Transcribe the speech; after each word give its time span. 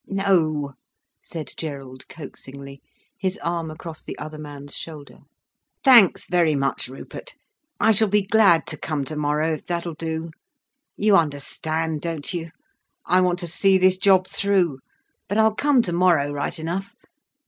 "No," 0.07 0.73
said 1.21 1.51
Gerald 1.55 2.09
coaxingly, 2.09 2.81
his 3.19 3.37
arm 3.43 3.69
across 3.69 4.01
the 4.01 4.17
other 4.17 4.39
man's 4.39 4.75
shoulder. 4.75 5.19
"Thanks 5.83 6.25
very 6.27 6.55
much, 6.55 6.87
Rupert—I 6.87 7.91
shall 7.91 8.07
be 8.07 8.23
glad 8.23 8.65
to 8.65 8.77
come 8.77 9.05
tomorrow, 9.05 9.51
if 9.53 9.67
that'll 9.67 9.93
do. 9.93 10.31
You 10.97 11.15
understand, 11.15 12.01
don't 12.01 12.33
you? 12.33 12.49
I 13.05 13.21
want 13.21 13.37
to 13.41 13.47
see 13.47 13.77
this 13.77 13.97
job 13.99 14.25
through. 14.27 14.79
But 15.29 15.37
I'll 15.37 15.53
come 15.53 15.83
tomorrow, 15.83 16.31
right 16.31 16.57
enough. 16.57 16.95